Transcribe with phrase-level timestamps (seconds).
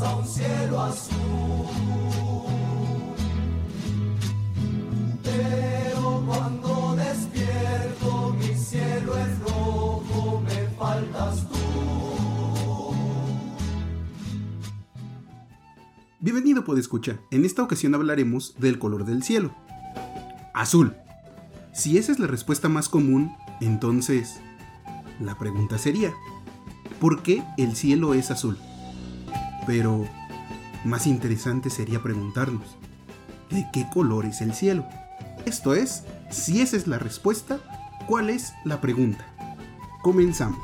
[0.00, 1.66] a un cielo azul.
[5.22, 11.54] Pero cuando despierto mi cielo es rojo, me faltas tú.
[16.20, 17.20] Bienvenido, escuchar.
[17.30, 19.54] En esta ocasión hablaremos del color del cielo.
[20.54, 20.96] Azul.
[21.72, 24.40] Si esa es la respuesta más común, entonces
[25.20, 26.12] la pregunta sería,
[27.00, 28.58] ¿por qué el cielo es azul?
[29.66, 30.06] Pero
[30.84, 32.76] más interesante sería preguntarnos,
[33.50, 34.86] ¿de qué color es el cielo?
[35.46, 37.58] Esto es, si esa es la respuesta,
[38.06, 39.26] ¿cuál es la pregunta?
[40.02, 40.58] Comenzamos.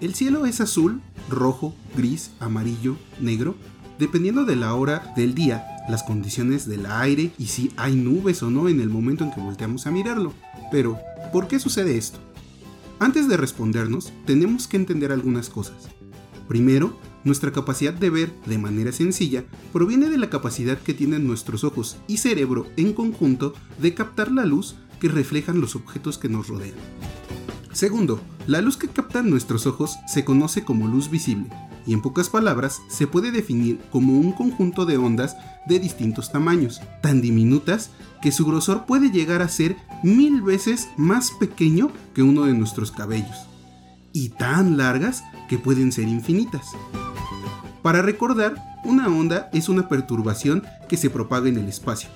[0.00, 3.56] El cielo es azul, rojo, gris, amarillo, negro,
[3.98, 8.50] dependiendo de la hora del día, las condiciones del aire y si hay nubes o
[8.50, 10.32] no en el momento en que volteamos a mirarlo.
[10.70, 10.98] Pero,
[11.32, 12.18] ¿por qué sucede esto?
[13.04, 15.90] Antes de respondernos, tenemos que entender algunas cosas.
[16.48, 21.64] Primero, nuestra capacidad de ver de manera sencilla proviene de la capacidad que tienen nuestros
[21.64, 26.48] ojos y cerebro en conjunto de captar la luz que reflejan los objetos que nos
[26.48, 26.72] rodean.
[27.74, 31.50] Segundo, la luz que captan nuestros ojos se conoce como luz visible
[31.86, 36.80] y en pocas palabras se puede definir como un conjunto de ondas de distintos tamaños,
[37.02, 37.90] tan diminutas
[38.22, 42.90] que su grosor puede llegar a ser mil veces más pequeño que uno de nuestros
[42.90, 43.46] cabellos,
[44.12, 46.68] y tan largas que pueden ser infinitas.
[47.82, 52.08] Para recordar, una onda es una perturbación que se propaga en el espacio,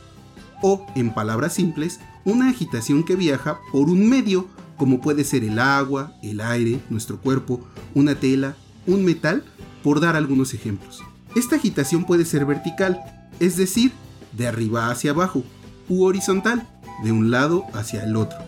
[0.62, 5.58] o, en palabras simples, una agitación que viaja por un medio como puede ser el
[5.58, 7.60] agua, el aire, nuestro cuerpo,
[7.94, 8.56] una tela,
[8.88, 9.44] un metal,
[9.84, 11.02] por dar algunos ejemplos.
[11.36, 12.98] Esta agitación puede ser vertical,
[13.38, 13.92] es decir,
[14.36, 15.44] de arriba hacia abajo,
[15.88, 16.66] u horizontal,
[17.04, 18.38] de un lado hacia el otro.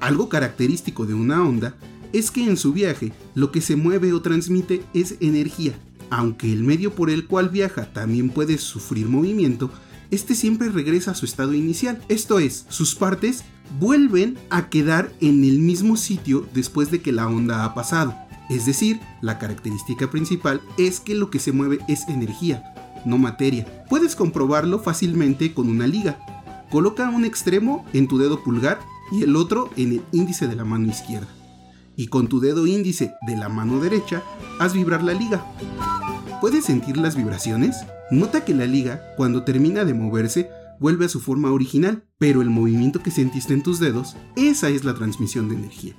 [0.00, 1.74] Algo característico de una onda
[2.12, 5.78] es que en su viaje lo que se mueve o transmite es energía.
[6.10, 9.70] Aunque el medio por el cual viaja también puede sufrir movimiento,
[10.10, 12.00] este siempre regresa a su estado inicial.
[12.08, 13.44] Esto es, sus partes
[13.78, 18.14] vuelven a quedar en el mismo sitio después de que la onda ha pasado.
[18.48, 23.84] Es decir, la característica principal es que lo que se mueve es energía, no materia.
[23.88, 26.18] Puedes comprobarlo fácilmente con una liga.
[26.70, 28.78] Coloca un extremo en tu dedo pulgar
[29.12, 31.28] y el otro en el índice de la mano izquierda.
[31.96, 34.22] Y con tu dedo índice de la mano derecha,
[34.58, 35.44] haz vibrar la liga.
[36.40, 37.76] ¿Puedes sentir las vibraciones?
[38.10, 40.48] Nota que la liga, cuando termina de moverse,
[40.78, 44.84] vuelve a su forma original, pero el movimiento que sentiste en tus dedos, esa es
[44.84, 45.94] la transmisión de energía.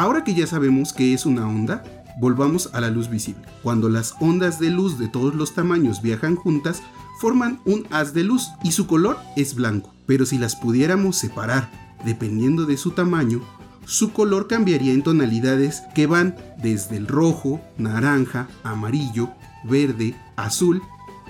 [0.00, 1.84] Ahora que ya sabemos qué es una onda,
[2.18, 3.42] volvamos a la luz visible.
[3.62, 6.82] Cuando las ondas de luz de todos los tamaños viajan juntas,
[7.20, 9.92] forman un haz de luz y su color es blanco.
[10.06, 11.70] Pero si las pudiéramos separar
[12.02, 13.42] dependiendo de su tamaño,
[13.84, 19.28] su color cambiaría en tonalidades que van desde el rojo, naranja, amarillo,
[19.64, 20.80] verde, azul,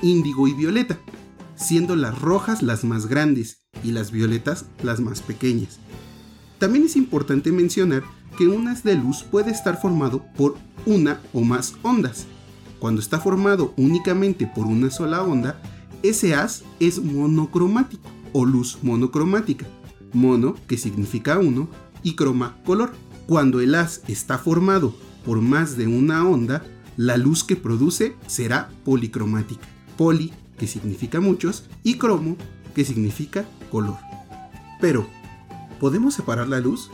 [0.01, 0.97] índigo y violeta,
[1.57, 5.81] siendo las rojas las más grandes y las violetas las más pequeñas.
[6.61, 8.05] También es importante mencionar
[8.37, 12.27] que un haz de luz puede estar formado por una o más ondas.
[12.79, 15.61] Cuando está formado únicamente por una sola onda,
[16.03, 19.67] ese haz es monocromático o luz monocromática.
[20.13, 21.67] Mono, que significa uno,
[22.03, 22.93] y croma, color.
[23.27, 24.95] Cuando el haz está formado
[25.25, 26.63] por más de una onda,
[26.99, 29.67] la luz que produce será policromática.
[29.97, 32.37] Poli, que significa muchos, y cromo,
[32.75, 33.97] que significa color.
[34.79, 35.07] Pero,
[35.81, 36.91] ¿podemos separar la luz?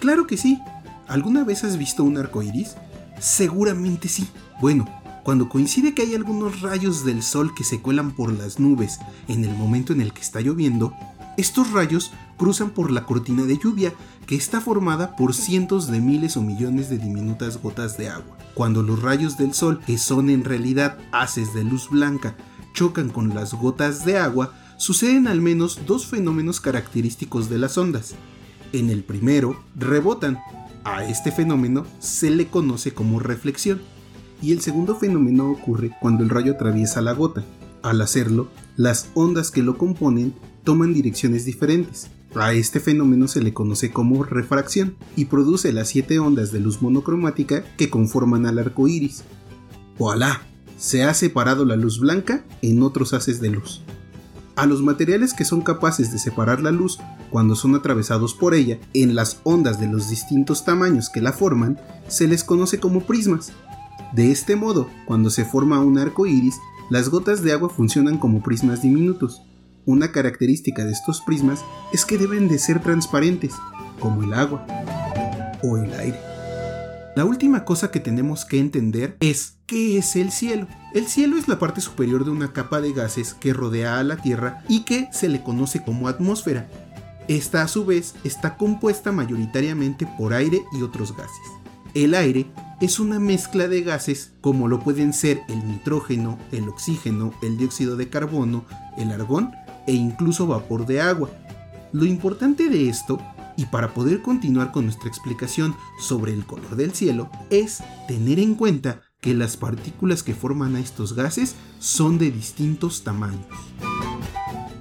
[0.00, 0.60] Claro que sí.
[1.06, 2.74] ¿Alguna vez has visto un arco iris?
[3.20, 4.26] Seguramente sí.
[4.60, 4.88] Bueno,
[5.22, 9.44] cuando coincide que hay algunos rayos del sol que se cuelan por las nubes en
[9.44, 10.92] el momento en el que está lloviendo,
[11.36, 13.92] estos rayos cruzan por la cortina de lluvia
[14.26, 18.36] que está formada por cientos de miles o millones de diminutas gotas de agua.
[18.54, 22.36] Cuando los rayos del sol, que son en realidad haces de luz blanca,
[22.72, 28.14] chocan con las gotas de agua, suceden al menos dos fenómenos característicos de las ondas.
[28.72, 30.38] En el primero, rebotan.
[30.84, 33.80] A este fenómeno se le conoce como reflexión.
[34.40, 37.44] Y el segundo fenómeno ocurre cuando el rayo atraviesa la gota.
[37.82, 42.10] Al hacerlo, las ondas que lo componen toman direcciones diferentes.
[42.34, 46.82] A este fenómeno se le conoce como refracción y produce las siete ondas de luz
[46.82, 49.24] monocromática que conforman al arco iris.
[49.98, 50.42] ¡Voilá!
[50.76, 53.82] Se ha separado la luz blanca en otros haces de luz.
[54.56, 56.98] A los materiales que son capaces de separar la luz
[57.30, 61.78] cuando son atravesados por ella en las ondas de los distintos tamaños que la forman,
[62.08, 63.52] se les conoce como prismas.
[64.14, 66.56] De este modo, cuando se forma un arco iris,
[66.88, 69.42] las gotas de agua funcionan como prismas diminutos.
[69.84, 71.62] Una característica de estos prismas
[71.92, 73.52] es que deben de ser transparentes,
[74.00, 74.66] como el agua.
[75.62, 76.25] o el aire.
[77.16, 80.66] La última cosa que tenemos que entender es qué es el cielo.
[80.92, 84.18] El cielo es la parte superior de una capa de gases que rodea a la
[84.18, 86.68] Tierra y que se le conoce como atmósfera.
[87.26, 91.40] Esta a su vez está compuesta mayoritariamente por aire y otros gases.
[91.94, 92.48] El aire
[92.82, 97.96] es una mezcla de gases como lo pueden ser el nitrógeno, el oxígeno, el dióxido
[97.96, 98.66] de carbono,
[98.98, 99.52] el argón
[99.86, 101.30] e incluso vapor de agua.
[101.92, 103.18] Lo importante de esto,
[103.56, 108.54] y para poder continuar con nuestra explicación sobre el color del cielo, es tener en
[108.54, 113.46] cuenta que las partículas que forman a estos gases son de distintos tamaños.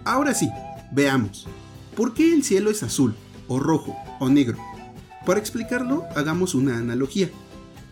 [0.04, 0.50] Ahora sí,
[0.92, 1.48] veamos.
[1.95, 3.16] ¿Por qué el cielo es azul,
[3.48, 4.57] o rojo, o negro?
[5.25, 7.30] Para explicarlo, hagamos una analogía.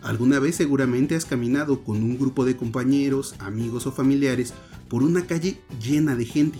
[0.02, 4.52] Alguna vez seguramente has caminado con un grupo de compañeros, amigos o familiares
[4.88, 6.58] por una calle llena de gente.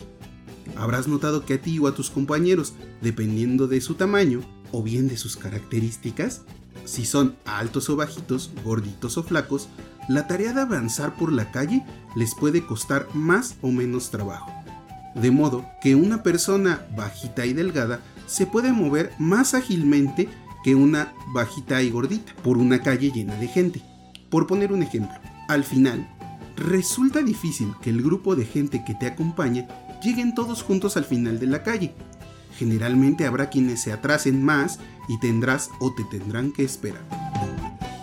[0.77, 4.41] Habrás notado que a ti o a tus compañeros, dependiendo de su tamaño
[4.73, 6.43] o bien de sus características,
[6.85, 9.69] si son altos o bajitos, gorditos o flacos,
[10.09, 11.85] la tarea de avanzar por la calle
[12.17, 14.65] les puede costar más o menos trabajo
[15.15, 20.29] de modo que una persona bajita y delgada se puede mover más ágilmente
[20.65, 23.83] que una bajita y gordita por una calle llena de gente.
[24.31, 25.15] Por poner un ejemplo,
[25.49, 26.09] al final,
[26.57, 29.69] resulta difícil que el grupo de gente que te acompaña
[30.05, 31.95] lleguen todos juntos al final de la calle.
[32.57, 34.79] Generalmente habrá quienes se atrasen más
[35.09, 37.03] y tendrás o te tendrán que esperar.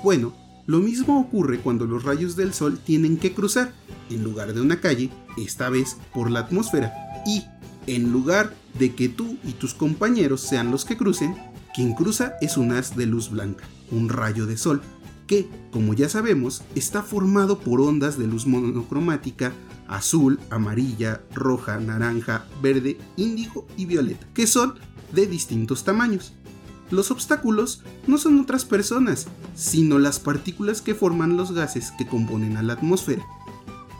[0.03, 0.33] Bueno,
[0.65, 3.71] lo mismo ocurre cuando los rayos del sol tienen que cruzar,
[4.09, 6.93] en lugar de una calle, esta vez por la atmósfera.
[7.25, 7.45] Y,
[7.87, 11.35] en lugar de que tú y tus compañeros sean los que crucen,
[11.73, 14.81] quien cruza es un haz de luz blanca, un rayo de sol,
[15.31, 19.53] que, como ya sabemos, está formado por ondas de luz monocromática
[19.87, 24.73] azul, amarilla, roja, naranja, verde, índigo y violeta, que son
[25.13, 26.33] de distintos tamaños.
[26.89, 32.57] Los obstáculos no son otras personas, sino las partículas que forman los gases que componen
[32.57, 33.23] a la atmósfera.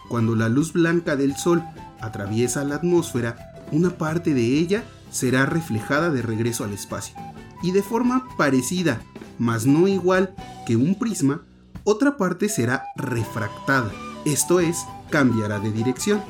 [0.10, 1.63] Cuando la luz blanca del Sol
[2.01, 3.38] atraviesa la atmósfera,
[3.72, 7.16] una parte de ella será reflejada de regreso al espacio.
[7.61, 9.01] Y de forma parecida,
[9.37, 10.35] mas no igual
[10.65, 11.43] que un prisma,
[11.83, 13.91] otra parte será refractada,
[14.25, 16.21] esto es, cambiará de dirección.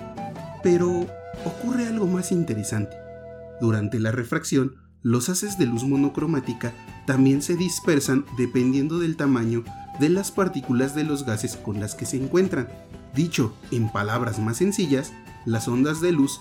[0.63, 1.07] Pero
[1.45, 2.95] ocurre algo más interesante.
[3.59, 6.73] Durante la refracción, los haces de luz monocromática
[7.05, 9.63] también se dispersan dependiendo del tamaño
[9.99, 12.67] de las partículas de los gases con las que se encuentran.
[13.15, 15.11] Dicho en palabras más sencillas,
[15.45, 16.39] las ondas de luz,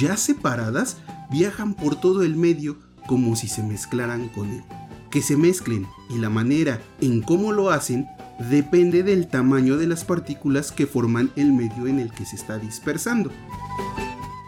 [0.00, 0.98] ya separadas,
[1.30, 2.76] viajan por todo el medio
[3.06, 4.62] como si se mezclaran con él.
[5.10, 8.06] Que se mezclen y la manera en cómo lo hacen
[8.50, 12.58] depende del tamaño de las partículas que forman el medio en el que se está
[12.58, 13.30] dispersando,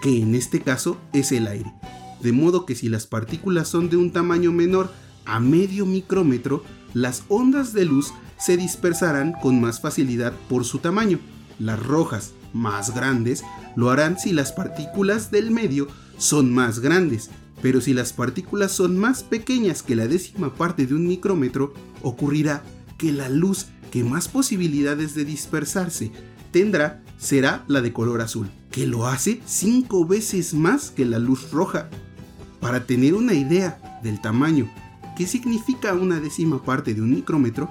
[0.02, 1.72] que en este caso es el aire
[2.20, 4.92] de modo que si las partículas son de un tamaño menor
[5.24, 6.64] a medio micrómetro,
[6.94, 11.18] las ondas de luz se dispersarán con más facilidad por su tamaño.
[11.58, 13.44] Las rojas, más grandes,
[13.76, 15.88] lo harán si las partículas del medio
[16.18, 17.30] son más grandes,
[17.62, 21.72] pero si las partículas son más pequeñas que la décima parte de un micrómetro,
[22.02, 22.62] ocurrirá
[22.98, 26.12] que la luz que más posibilidades de dispersarse
[26.50, 31.50] tendrá será la de color azul, que lo hace cinco veces más que la luz
[31.50, 31.88] roja.
[32.60, 34.70] Para tener una idea del tamaño
[35.16, 37.70] que significa una décima parte de un micrómetro,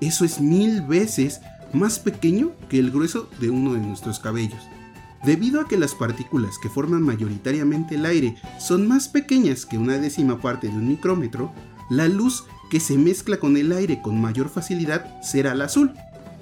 [0.00, 1.40] eso es mil veces
[1.72, 4.62] más pequeño que el grueso de uno de nuestros cabellos.
[5.24, 9.98] Debido a que las partículas que forman mayoritariamente el aire son más pequeñas que una
[9.98, 11.52] décima parte de un micrómetro,
[11.90, 15.92] la luz que se mezcla con el aire con mayor facilidad será el azul.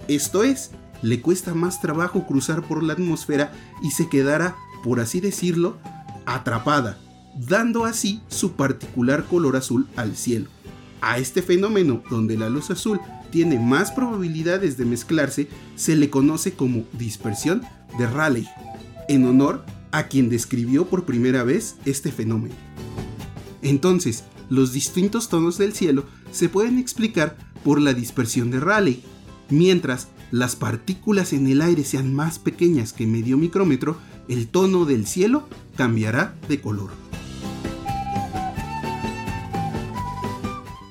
[0.08, 0.70] Esto es,
[1.02, 3.52] le cuesta más trabajo cruzar por la atmósfera
[3.82, 5.76] y se quedará, por así decirlo,
[6.26, 6.98] atrapada
[7.34, 10.46] dando así su particular color azul al cielo.
[11.00, 13.00] A este fenómeno, donde la luz azul
[13.34, 17.62] tiene más probabilidades de mezclarse, se le conoce como dispersión
[17.98, 18.48] de Rayleigh,
[19.08, 22.54] en honor a quien describió por primera vez este fenómeno.
[23.60, 29.02] Entonces, los distintos tonos del cielo se pueden explicar por la dispersión de Rayleigh,
[29.50, 33.96] mientras las partículas en el aire sean más pequeñas que medio micrómetro,
[34.28, 37.03] el tono del cielo cambiará de color.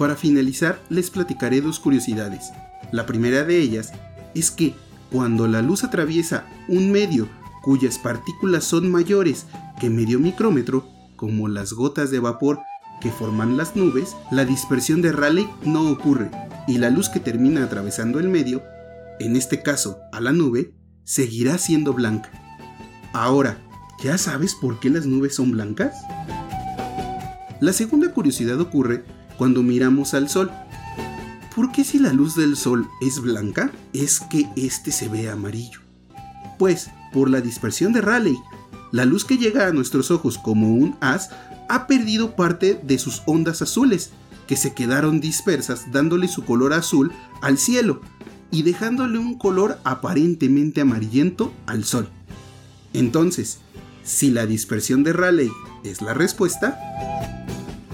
[0.03, 2.51] Para finalizar, les platicaré dos curiosidades.
[2.91, 3.93] La primera de ellas
[4.36, 4.75] es que
[5.10, 7.29] cuando la luz atraviesa un medio
[7.62, 9.45] cuyas partículas son mayores
[9.79, 12.60] que medio micrómetro, como las gotas de vapor
[13.00, 16.29] que forman las nubes, la dispersión de Rayleigh no ocurre
[16.67, 18.62] y la luz que termina atravesando el medio,
[19.22, 20.74] en este caso a la nube,
[21.05, 22.29] seguirá siendo blanca.
[23.13, 23.57] Ahora,
[24.03, 25.95] ¿ya sabes por qué las nubes son blancas?
[27.62, 29.05] La segunda curiosidad ocurre
[29.37, 30.51] cuando miramos al Sol.
[31.55, 35.81] ¿Por qué si la luz del sol es blanca, es que este se ve amarillo?
[36.57, 38.39] Pues, por la dispersión de Rayleigh,
[38.91, 41.29] la luz que llega a nuestros ojos como un haz
[41.69, 44.11] ha perdido parte de sus ondas azules,
[44.47, 47.11] que se quedaron dispersas dándole su color azul
[47.41, 48.01] al cielo
[48.49, 52.09] y dejándole un color aparentemente amarillento al sol.
[52.93, 53.59] Entonces,
[54.03, 55.51] si la dispersión de Rayleigh
[55.83, 56.79] es la respuesta,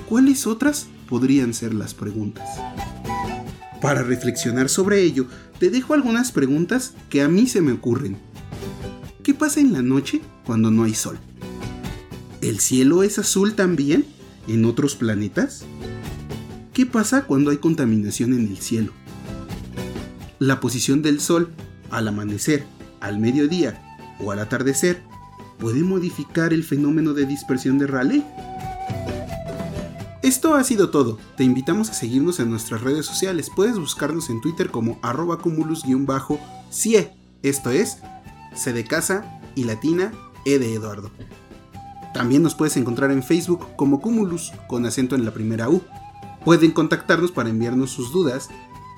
[0.08, 2.48] ¿cuáles otras podrían ser las preguntas?
[3.82, 5.26] Para reflexionar sobre ello,
[5.58, 8.18] te dejo algunas preguntas que a mí se me ocurren.
[9.24, 11.18] ¿Qué pasa en la noche cuando no hay sol?
[12.42, 14.06] ¿El cielo es azul también
[14.48, 15.66] en otros planetas?
[16.74, 18.94] ¿Qué pasa cuando hay contaminación en el cielo?
[20.38, 21.50] La posición del sol
[21.90, 22.64] al amanecer,
[23.02, 23.82] al mediodía
[24.20, 25.02] o al atardecer
[25.58, 28.24] puede modificar el fenómeno de dispersión de Rayleigh.
[30.30, 31.18] Esto ha sido todo.
[31.38, 33.50] Te invitamos a seguirnos en nuestras redes sociales.
[33.50, 37.14] Puedes buscarnos en Twitter como arroba cumulus-cie.
[37.42, 37.98] Esto es
[38.54, 40.12] C de casa y latina
[40.46, 41.10] E de Eduardo.
[42.14, 45.82] También nos puedes encontrar en Facebook como Cumulus con acento en la primera U.
[46.46, 48.50] Pueden contactarnos para enviarnos sus dudas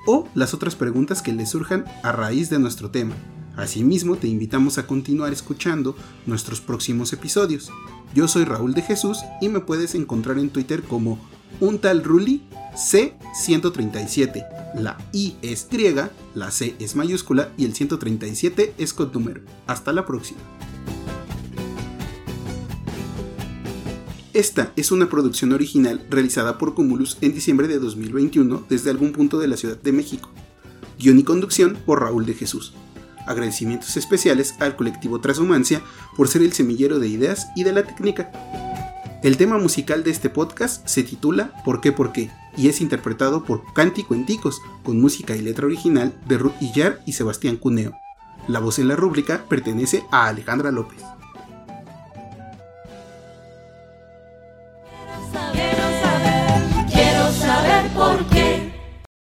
[0.06, 3.14] o las otras preguntas que les surjan a raíz de nuestro tema.
[3.56, 5.94] Asimismo, te invitamos a continuar escuchando
[6.26, 7.70] nuestros próximos episodios.
[8.14, 11.18] Yo soy Raúl de Jesús y me puedes encontrar en Twitter como
[11.60, 12.42] un tal Ruli
[12.74, 14.46] C137.
[14.76, 19.12] La I es griega, la C es mayúscula y el 137 es con.
[19.66, 20.40] Hasta la próxima.
[24.32, 29.38] Esta es una producción original realizada por Cumulus en diciembre de 2021 desde algún punto
[29.38, 30.30] de la Ciudad de México.
[30.98, 32.72] Guión y conducción por Raúl de Jesús.
[33.26, 35.82] Agradecimientos especiales al colectivo Transhumancia
[36.16, 38.30] por ser el semillero de ideas y de la técnica.
[39.22, 42.30] El tema musical de este podcast se titula ¿Por qué por qué?
[42.56, 47.12] y es interpretado por Canti Cuenticos, con música y letra original de Ruth Illar y
[47.12, 47.92] Sebastián Cuneo.
[48.48, 51.02] La voz en la rúbrica pertenece a Alejandra López.